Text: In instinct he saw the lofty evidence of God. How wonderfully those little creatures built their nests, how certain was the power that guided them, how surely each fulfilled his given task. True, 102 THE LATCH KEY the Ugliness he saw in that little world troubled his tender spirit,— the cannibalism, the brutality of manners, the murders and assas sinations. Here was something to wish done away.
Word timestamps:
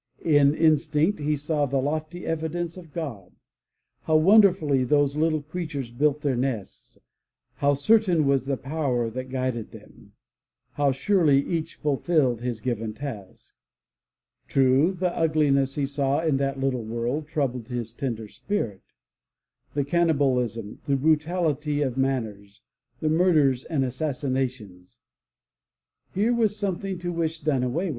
In 0.25 0.55
instinct 0.55 1.19
he 1.19 1.35
saw 1.35 1.67
the 1.67 1.77
lofty 1.79 2.25
evidence 2.25 2.75
of 2.75 2.91
God. 2.91 3.33
How 4.05 4.15
wonderfully 4.17 4.83
those 4.83 5.15
little 5.15 5.43
creatures 5.43 5.91
built 5.91 6.21
their 6.21 6.35
nests, 6.35 6.97
how 7.57 7.75
certain 7.75 8.25
was 8.25 8.47
the 8.47 8.57
power 8.57 9.11
that 9.11 9.29
guided 9.29 9.69
them, 9.69 10.13
how 10.73 10.91
surely 10.91 11.39
each 11.45 11.75
fulfilled 11.75 12.41
his 12.41 12.61
given 12.61 12.95
task. 12.95 13.53
True, 14.47 14.87
102 14.93 14.97
THE 14.99 15.05
LATCH 15.05 15.13
KEY 15.13 15.17
the 15.17 15.17
Ugliness 15.21 15.75
he 15.75 15.85
saw 15.85 16.21
in 16.21 16.37
that 16.37 16.59
little 16.59 16.83
world 16.83 17.27
troubled 17.27 17.67
his 17.67 17.93
tender 17.93 18.27
spirit,— 18.27 18.81
the 19.75 19.83
cannibalism, 19.85 20.79
the 20.87 20.95
brutality 20.95 21.83
of 21.83 21.95
manners, 21.95 22.63
the 23.01 23.09
murders 23.09 23.65
and 23.65 23.83
assas 23.83 24.23
sinations. 24.27 24.97
Here 26.15 26.33
was 26.33 26.55
something 26.55 26.97
to 26.97 27.13
wish 27.13 27.41
done 27.41 27.61
away. 27.61 27.89